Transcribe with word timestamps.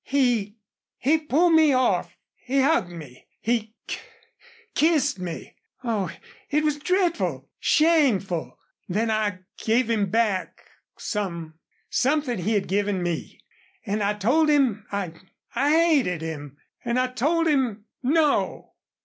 "He 0.03 0.55
he 0.97 1.19
pulled 1.19 1.53
me 1.53 1.73
off 1.73 2.17
he 2.33 2.59
hugged 2.59 2.89
me 2.89 3.27
he 3.39 3.75
k 3.85 3.99
kissed 4.73 5.19
me.... 5.19 5.53
Oh, 5.83 6.09
it 6.49 6.63
was 6.63 6.79
dreadful 6.79 7.47
shameful!... 7.59 8.57
Then 8.89 9.11
I 9.11 9.41
gave 9.57 9.91
him 9.91 10.09
back 10.09 10.63
some 10.97 11.53
something 11.91 12.39
he 12.39 12.53
had 12.53 12.67
given 12.67 13.03
me. 13.03 13.41
And 13.85 14.01
I 14.01 14.15
told 14.15 14.49
him 14.49 14.87
I 14.91 15.13
I 15.53 15.69
hated 15.69 16.23
him 16.23 16.57
and 16.83 16.99
I 16.99 17.05
told 17.05 17.45
him, 17.45 17.85
'No!'" 18.01 18.73